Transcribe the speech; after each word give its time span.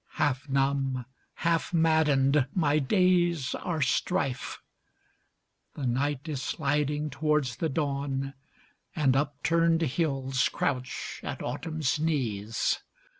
Half 0.15 0.49
numb, 0.49 1.05
half 1.45 1.75
maddened, 1.75 2.47
my 2.55 2.79
days 2.79 3.53
are 3.53 3.83
strife. 3.83 4.59
The 5.75 5.85
night 5.85 6.27
is 6.27 6.41
sliding 6.41 7.11
towards 7.11 7.57
the 7.57 7.69
dawn, 7.69 8.33
And 8.95 9.15
upturned 9.15 9.83
hills 9.83 10.49
crouch 10.49 11.19
at 11.23 11.43
autumn's 11.43 11.99
knees. 11.99 12.79